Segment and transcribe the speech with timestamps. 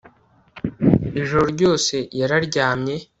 [1.21, 2.95] ijoro ryose yararyamye